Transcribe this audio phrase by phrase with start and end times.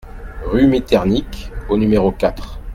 [0.47, 2.59] Rue Miternique au numéro quatre